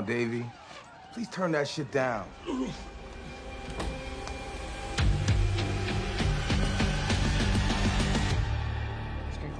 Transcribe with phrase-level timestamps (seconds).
[0.00, 0.44] Davy.
[1.12, 2.22] Please turn that shit down.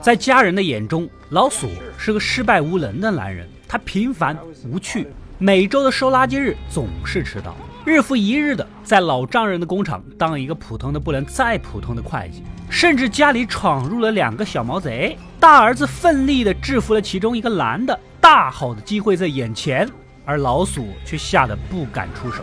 [0.00, 3.48] 在家人的眼中，老索是个失败无能的男人。
[3.68, 5.06] 他平凡无趣，
[5.38, 19.88] 每周的收垃圾日总是迟到，日复一日的在老丈人的工厂当一个普通的不能再普通的会计，甚至家里闯入了两个小毛贼，大儿子奋力的制服了其中一个男的，大好的机会在眼前，
[20.24, 22.42] 而老鼠却吓得不敢出手。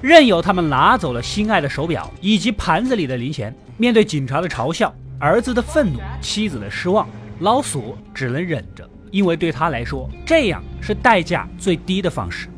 [0.00, 3.54] 任由他们拿走了心爱的手表以及盘子里的零钱。
[3.76, 7.08] 面对警察的嘲笑、儿子的愤怒、妻子的失望，
[7.40, 12.48] 老鼠只能忍着，因为对他来说，这样是代价最低的方式。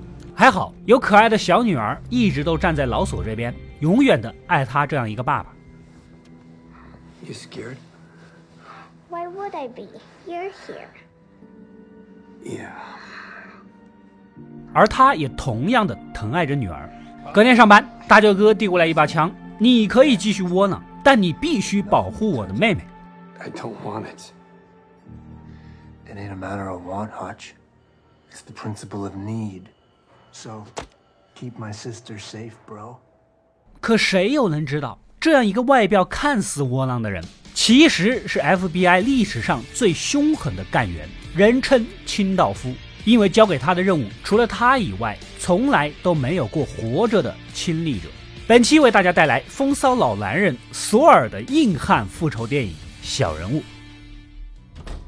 [0.40, 5.52] 还好有可爱的小女儿一直都站在老索这边，永远的爱他这样一个爸爸。
[7.22, 7.76] You scared?
[9.10, 9.86] Why would I be?
[10.26, 10.88] You're here.
[12.42, 12.70] Yeah.
[14.72, 16.90] 而他也同样的疼爱着女儿。
[17.34, 22.82] 隔天上班，大舅哥递过来一把枪，你可以继续窝囊，但你必须保护我的妹妹。
[23.38, 24.32] I don't want it.
[26.10, 27.50] It ain't a matter of want, Hutch.
[28.32, 29.64] It's the principle of need.
[30.32, 30.64] So,
[31.38, 32.96] keep my sister safe, bro.
[33.80, 42.72] 可谁又能知道，这样一个外表看似窝囊的人，其实是 FBI 历史上最凶狠的干员，人称清道夫。
[43.06, 48.08] 因为交给他的任务，除了他以外，从来都没有过活着的亲历者。
[48.46, 53.60] 本期为大家带来风骚老男人索尔的硬汉复仇电影《小人物》。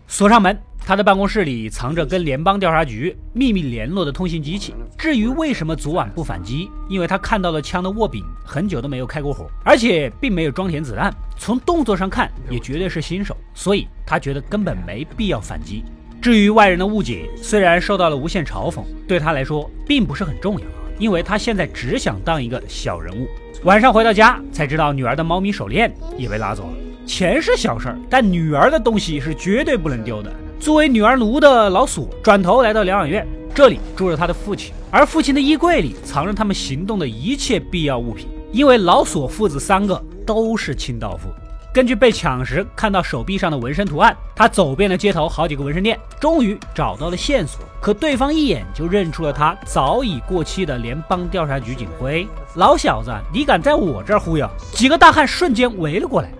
[0.09, 4.75] 锁上门，他的办公室里藏着跟联邦调查局秘密联络的通信机器。
[4.98, 15.84] 至于为什么昨晚不反击，因为他看到了枪的握柄很久都没有开过火，而且并没有装填子弹，从动作上看也绝对是新手，所以他觉得根本没必要反击。
[16.20, 20.67] 至于外人的误解，虽然受到了无限嘲讽，对他来说并不是很重要，
[20.98, 23.28] 因为他现在只想当一个小人物。
[23.64, 26.77] 晚上回到家，才知道女儿的猫咪手链也被拉走了。
[27.07, 30.33] 钱是小事儿，但女儿的东西是绝对不能丢的。
[30.62, 41.28] 作为女儿奴的老索转头来到疗养院，这里住着他的父亲，而父亲的衣柜里藏着他们行动的一切必要物品，因为老索父子三个都是清道夫。
[41.74, 47.64] 根据被抢时看到手臂上的纹身图案，他走遍了街头好几个纹身店，终于找到了线索。
[47.80, 52.24] 可对方一眼就认出了他早已过气的联邦调查局警徽。
[52.55, 54.48] 老小子，你敢在我这儿忽悠？
[54.74, 56.30] 几个大汉瞬间围了过来。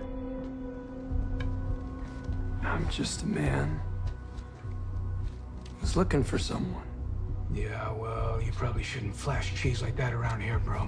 [2.63, 3.67] I'm just a man.
[5.83, 6.87] Was looking for someone.
[7.53, 10.87] Yeah, well, you probably shouldn't flash cheese like that around here, bro.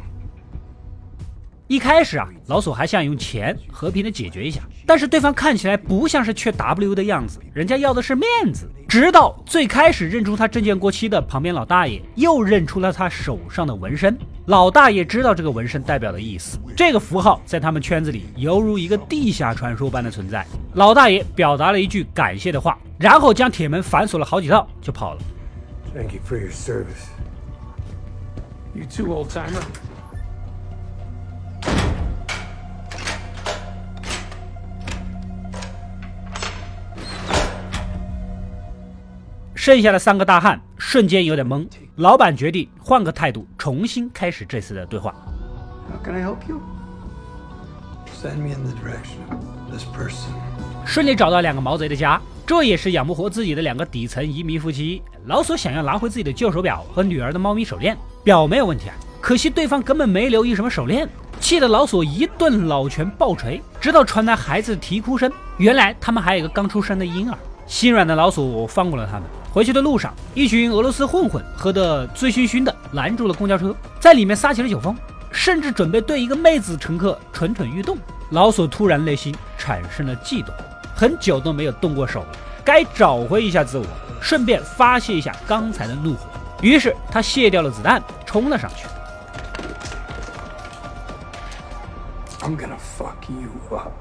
[1.67, 8.71] 一开始啊，老索还想用钱和平的解决一下，但是对方看起来不像是缺 W 的样子，人家要的是面子。
[8.87, 14.17] 直到最开始认出他证件过期的旁边老大爷，又认出了他手上的纹身。
[14.45, 20.45] 老大爷知道这个纹身代表的意思，这个符号在他们圈子里犹如一个地下传说般的存在。
[20.73, 25.21] 老大爷表达了一句感谢的话，然后将铁门反锁了好几道就跑了。
[25.95, 27.07] Thank you for your service.
[28.75, 29.63] You too, old timer.
[39.65, 45.11] 剩下的三个大汉瞬间有点懵，老板决定换个态度，重新开始这次的对话。
[45.89, 46.61] How can I help you?
[48.21, 49.39] Send me in the direction of
[49.71, 50.29] this person.
[50.85, 55.01] 顺利找到两个毛贼的家，这也是养不活自己的两个底层移民夫妻。
[55.25, 61.09] 老索想要拿回自己的旧手表和女儿的猫咪手链，表没有问题啊，可惜对方根本没留意什么手链，
[61.39, 65.31] 气得老索一顿老拳暴锤，直到传来孩子的啼哭声。
[65.57, 67.35] 原来他们还有一个刚出生的婴儿。
[67.65, 69.23] 心软的老索放过了他们。
[69.55, 74.93] 回去的路上，一群俄罗斯混混喝得醉醺醺的，拦住了公交车，在里面撒起了酒疯，
[75.31, 77.97] 甚至准备对一个妹子乘客蠢蠢欲动。
[78.31, 80.53] 老索突然内心产生了悸动，
[80.93, 82.27] 很久都没有动过手了，
[82.65, 83.85] 该找回一下自我，
[84.19, 86.27] 顺便发泄一下刚才的怒火。
[86.61, 88.85] 于是他卸掉了子弹，冲了上去。
[92.41, 93.93] I'm gonna fuck you up.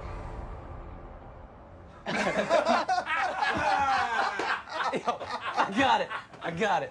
[5.84, 6.08] Got it.
[6.42, 6.90] I got it.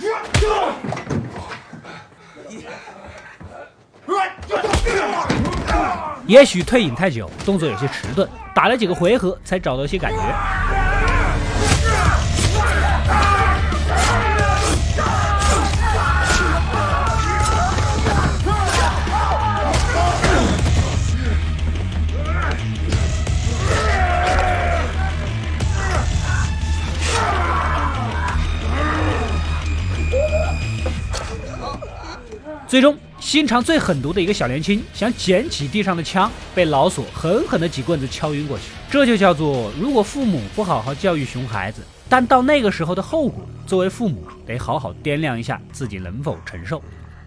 [6.26, 10.18] 也许退隐太久，动作有些迟钝，打了几个回合才找到些感觉。
[32.70, 38.66] 最终，心肠最狠毒的一个小年轻想捡起地上的枪，被老索狠狠的几棍子敲晕过去。
[38.88, 46.80] 这就叫做，如果父母不好好教育熊孩子，但到那个时候的后果，作为父母得好好掂量一下自己能否承受。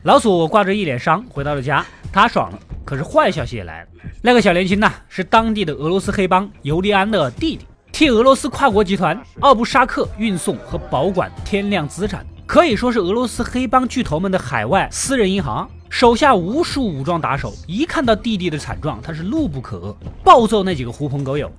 [0.03, 2.59] 老索挂着一脸伤回到了家，他爽了。
[2.85, 3.87] 可是坏消息也来了，
[4.21, 17.53] 那个小年轻呢，是当地的俄罗斯黑帮尤利安的弟弟，替俄罗斯跨国集团奥布沙克运送和保管天量资产，可以说是俄罗斯黑帮巨头们的海外私人银行，手下无数武装打手。
[17.67, 21.51] 一看到弟弟的惨状，他是怒不可遏，暴揍那几个狐朋狗友。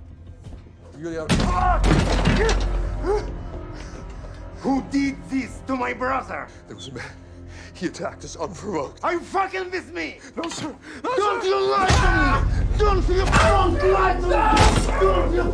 [4.63, 6.47] Who did this to my brother?
[6.69, 7.05] There was a man.
[7.75, 9.03] He attacked us unprovoked.
[9.03, 10.21] Are you fucking with me?
[10.37, 10.73] No, sir.
[11.03, 11.49] No, Don't sir.
[11.49, 12.65] you lie to me!
[12.79, 14.37] Don't you don't lie to me!
[15.01, 15.45] Don't you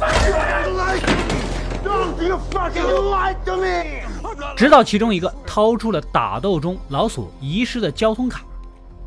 [0.00, 1.30] fucking lie to me!
[1.84, 4.11] Don't you fucking lie to me!
[4.56, 8.42] 直到其中一个掏出了打斗中老索遗失的交通卡，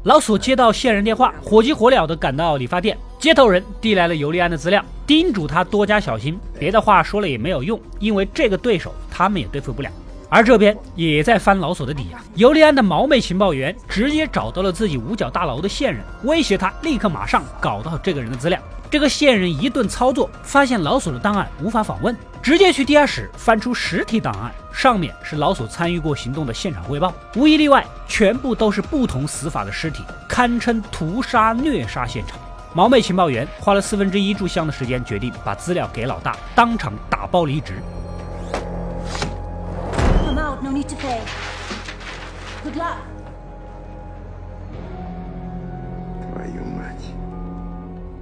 [0.03, 2.97] 老索接到线人电话，火急火燎地赶到理发店。
[3.17, 6.37] 接头人递来了尤利安的资料，叮嘱他多加小心。
[6.59, 9.89] 别的话说了也没有用，因为这个对手他们也对付不了。
[10.29, 12.21] 而这边也在翻老索的底呀。
[12.35, 18.59] 尤利安的毛妹情报员直接找到了自己五角大楼的线人，威胁他立刻马上搞到这个人的资料。
[18.91, 27.11] 这个线人一顿操作，发现老索的档案无法访问，直接去地下室翻出实体档案上面是老鼠参与过行动的现场汇报。
[27.35, 32.37] 无一例外全部都是不同死法的尸体堪称屠杀虐杀现场。
[32.71, 37.81] 毛妹情报员花了四分之一炷香的时间决定把资料给老大当场打包离职。
[42.63, 43.15] Good luck.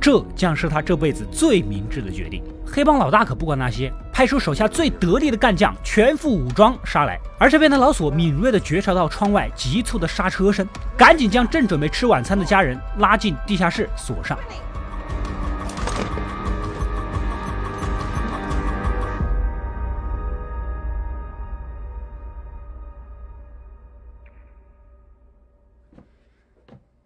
[0.03, 2.43] 这将是他这辈子最明智的决定。
[2.65, 7.19] 黑帮老大可不管那些派出手下最得力的干将，全副武装杀来。
[7.39, 10.65] 而这边的老索敏锐地觉察到窗外急促的刹车声，
[10.95, 14.37] 赶紧将正准备吃晚餐的家人拉进地下室锁上。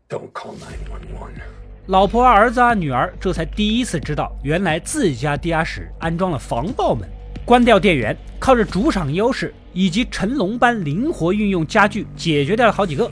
[0.09, 1.66] Don't call 911.
[1.87, 7.07] 老婆、儿子啊、女儿这才第一次知道，原来自己家地下室安装了防爆门。
[7.45, 13.09] 关掉电源，靠着主场优势以及成龙般灵活运用家具，解决掉了好几个。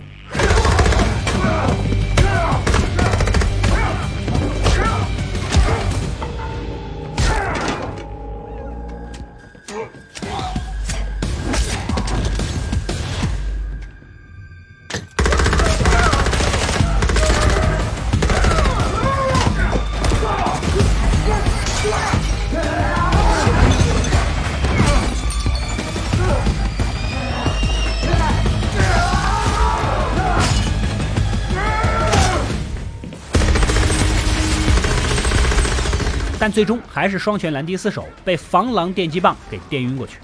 [36.55, 40.19] 最终还是双拳难敌四手，被防狼电击棒给电晕过去。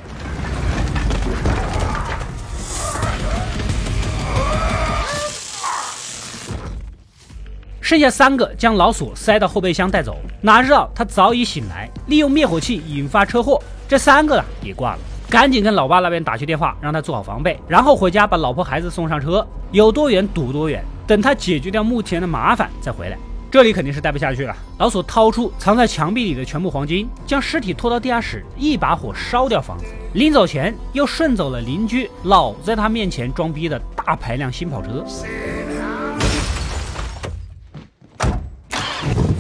[7.81, 14.99] 剩下三个将老鼠塞到后备箱带走，哪知道他早已醒来，利用灭火器引发车祸，这三个啊也挂了。
[15.29, 23.17] 赶紧跟老爸那边打去电话，让他做好防备，然后回家把老婆孩子送上车，有多远堵多远，等他解决掉目前的麻烦再回来。
[23.51, 24.55] 这里肯定是待不下去了。
[24.77, 29.83] 老索掏出藏在墙壁里的全部黄金，将尸体拖到地下室，一把火烧掉房子。
[30.13, 35.05] 临走前又顺走了邻居老在他面前装逼的大排量新跑车。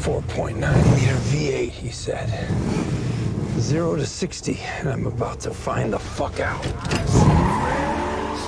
[0.03, 2.27] 4.9 liter V8, he said.
[3.59, 7.30] Zero to 60, and I'm about to find the fuck out.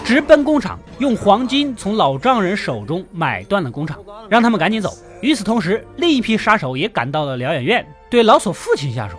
[0.05, 3.97] 直奔工厂，用黄金从老丈人手中买断了工厂，
[4.29, 4.93] 让他们赶紧走。
[5.21, 9.17] 与此同时，另一批杀手也赶到了疗养院，对老索父亲下手。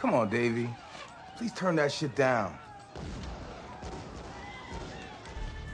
[0.00, 0.68] Come on, Davy.
[1.36, 2.48] Please turn that shit down.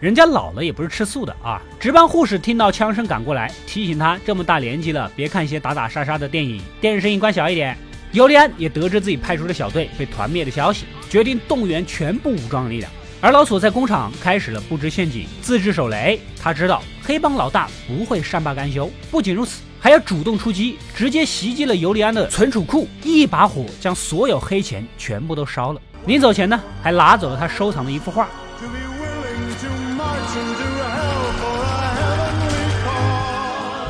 [0.04, 1.58] 人家老了也不是吃素的啊！
[1.80, 7.74] 值班护士听到枪声赶过来，提醒他这么大年纪了，别看一些打打杀杀的电影，电视声音关小一点。
[8.12, 12.92] 尤利安也得知自己派出的小队被团灭的消息，决定动员全部武装力量。
[13.22, 16.20] 而老索在工厂开始了布置陷阱、自制手雷。
[16.38, 25.80] 他知道黑帮老大不会善罢甘休，不仅如此，还要主动出击，直接袭击了尤利安的存储库，一把火将所有黑钱全部都烧了。
[26.04, 28.28] 临走前呢，还拿走了他收藏的一幅画。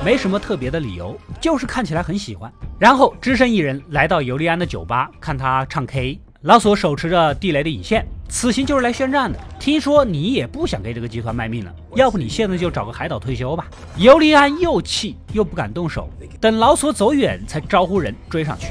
[0.04, 2.52] 没什么特别的理由，就是看起来很喜欢。
[2.78, 6.20] 然后只身一人来到尤利安的酒吧，看他唱 K。
[6.42, 9.38] 老索手持着地雷的引线，此行就是来宣战的。
[9.58, 13.66] 听说你也不想给这个集团卖命了，要不你现在就找个海岛退休吧。
[13.96, 16.06] 尤利安又气又不敢动手，
[16.38, 18.66] 等老索走远，才招呼人追上去。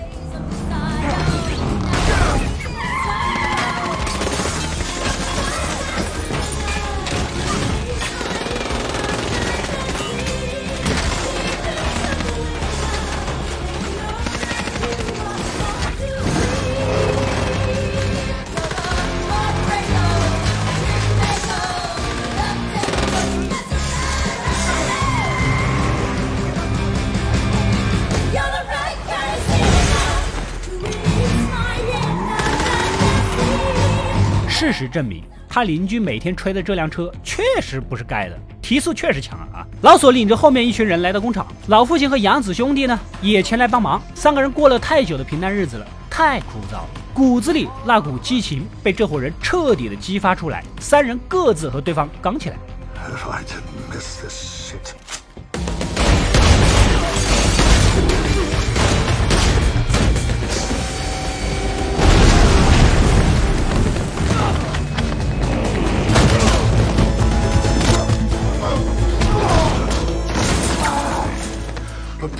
[34.63, 39.67] 事实证明，他邻居每天吹的这辆车确实不是盖的，提速确实强啊！
[39.81, 44.01] 老索领着后面一群人来到工厂，老父亲和杨子兄弟呢也前来帮忙。
[44.15, 52.55] 三个人过了太久的平淡日子了，太枯燥了，骨子里那股激情被这伙人彻底的激发出来，三人各自和对方刚起来。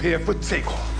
[0.04, 0.93] Prepare for takeoff.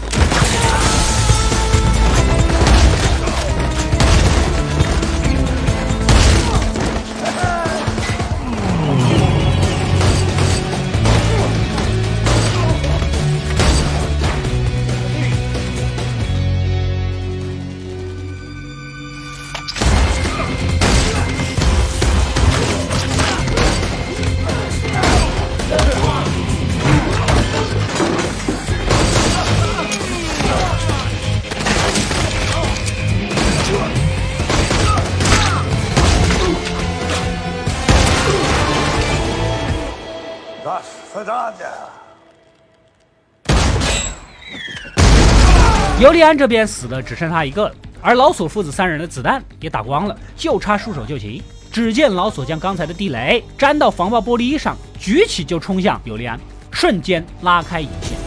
[46.00, 51.42] 尤利安这边死的只剩他一个了，而老索父子三人的子弹也打光了，就差束手就擒。
[51.72, 56.40] 只见老索将刚才的地雷粘到防爆玻璃上，举起就冲向尤利安，
[56.72, 58.18] 瞬间拉开引线。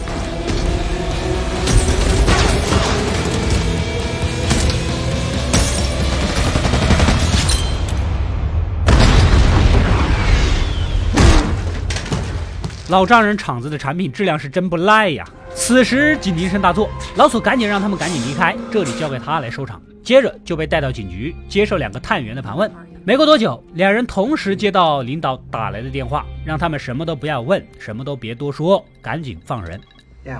[12.89, 15.25] 老丈人厂子的产品质量是真不赖呀！
[15.67, 19.81] 此时警笛声大作，老鼠赶紧让他们赶紧离开，这里交给他来收场。
[20.01, 22.71] 接着就被带到警局接受两个探员的盘问。
[23.03, 29.77] 没过多久，两人同时接到领导打来的电话，让他们什么都不要问，什么都别多说，赶紧放人。
[30.23, 30.39] Yeah.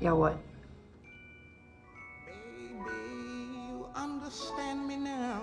[0.00, 0.34] Yeah, what?
[2.28, 5.40] you understand me now.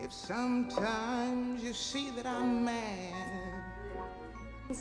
[0.00, 3.45] If sometimes you see that I'm mad.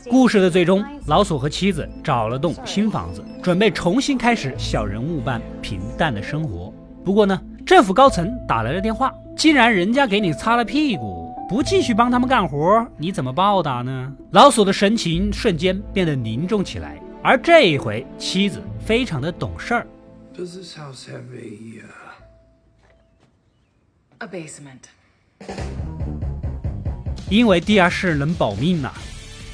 [0.09, 6.73] 故事的最终，老索和妻子找了栋新房子，准备重新开始小人物般平淡的生活。
[7.03, 14.13] 不过呢，政府高层打来了电话，既然人家给你擦了屁股，不继续帮他们干活，你怎么报答呢？
[14.31, 19.87] 老索的神情瞬间变得凝重起来，而这一回，妻子非常的懂事儿。
[20.35, 21.85] Does this house have a, uh,
[24.19, 24.89] A basement.
[27.29, 28.91] 因为地下室能保命呐、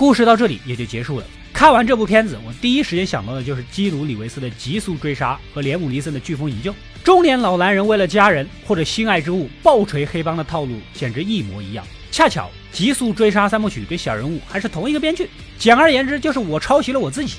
[0.01, 1.25] 故事到这里也就结束了。
[1.53, 6.72] 看完这部片子，我第一时间想到的就是基努·里维斯的《极速追杀》和连姆·尼森的《飓风营救》。
[7.03, 11.86] 中年老男人为了家人或者心爱之物暴锤黑帮的套路简直一模一样。
[12.10, 15.29] 恰巧《极速追杀》三部曲跟小人物还是同一个编剧，
[15.60, 17.36] 简而言之就是我抄袭了我自己。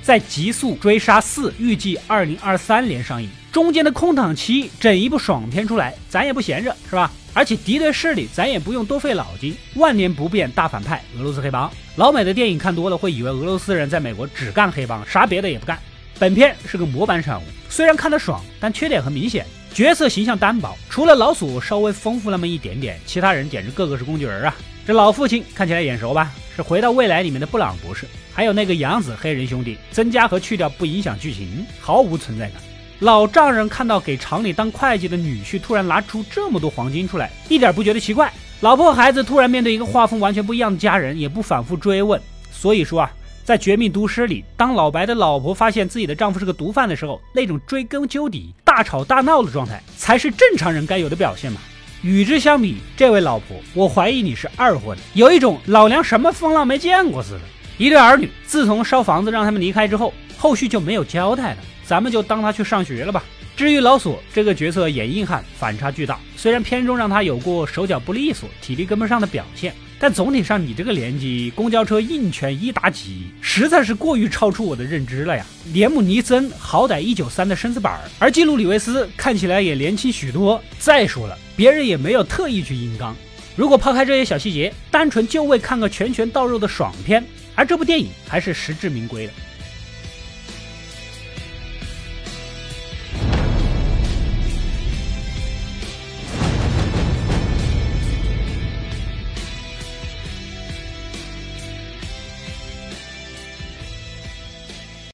[0.00, 7.10] 在《极速追杀四》预计二零二三年上映，中间的空档期整一部爽片出来，咱也不闲着，是吧？
[7.32, 11.68] 而且敌对势力咱也不用多费脑筋，万年不变大反派俄罗斯黑帮。
[11.96, 15.78] 老美的电影看多了会以为俄罗斯人在美国只干黑帮，啥别的也不干。
[16.18, 24.56] 本片是个模板产物，虽然看得爽，但缺点很明显，角色形象单薄，除了老鼠稍微丰富那么一点点，其他人简直个个是工具人啊！
[24.84, 26.32] 这老父亲看起来眼熟吧？
[26.56, 32.60] 是《回到未来》里面的布朗博士，还有那个杨子黑人兄弟，增加和去掉不影响剧情，毫无存在感。
[32.98, 38.32] 老丈人看到给厂里当会计的女婿突然拿出这么多黄金出来，一点不觉得奇怪。
[38.64, 42.18] 老婆孩子突然面对一个画风完全不一样的家人，也不反复追问。
[42.50, 43.12] 所以说啊，
[43.44, 51.60] 在《绝命毒师》里，当老白的老婆发现自己的丈夫是个毒贩的时候，那种追根究底、大吵大闹的状态，才是正常人该有的表现嘛。
[52.00, 57.40] 与之相比，这位老婆，我怀疑你是二婚，有一种老娘什么风浪没见过似的。
[57.76, 63.22] 一对儿女自从烧房子让他们离开之后，后续就没有交代了，咱们就当他去上学了吧。
[63.56, 66.18] 至于老索这个角色演硬汉，反差巨大。
[66.36, 75.46] 虽然片中让他有过手脚不利索、体力跟不上的表现，但总体上你这个年纪，公交车硬拳一打几，实在是过于超出我的认知了呀。
[75.72, 80.60] 连姆尼森好歹一九三的身子板，而基努里维斯看起来也年轻许多。
[80.80, 83.14] 再说了，别人也没有特意去硬刚。
[83.54, 89.32] 如果抛开这些小细节，单纯就为看个拳拳到肉的爽片，而这部电影还是实至名归的。